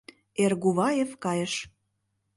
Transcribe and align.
Эргуваев 0.43 1.11
кайыш. 1.23 1.53